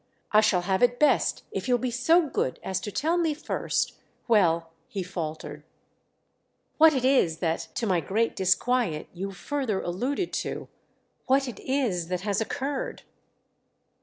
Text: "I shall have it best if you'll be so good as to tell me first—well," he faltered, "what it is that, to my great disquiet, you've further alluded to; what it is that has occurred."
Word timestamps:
"I 0.31 0.41
shall 0.41 0.61
have 0.61 0.81
it 0.81 0.99
best 0.99 1.43
if 1.51 1.67
you'll 1.67 1.77
be 1.77 1.91
so 1.91 2.27
good 2.27 2.59
as 2.63 2.79
to 2.81 2.91
tell 2.91 3.17
me 3.17 3.35
first—well," 3.35 4.71
he 4.87 5.03
faltered, 5.03 5.63
"what 6.79 6.91
it 6.95 7.05
is 7.05 7.37
that, 7.37 7.67
to 7.75 7.85
my 7.85 7.99
great 7.99 8.35
disquiet, 8.35 9.09
you've 9.13 9.37
further 9.37 9.79
alluded 9.79 10.33
to; 10.33 10.69
what 11.27 11.47
it 11.47 11.59
is 11.59 12.07
that 12.07 12.21
has 12.21 12.41
occurred." 12.41 13.03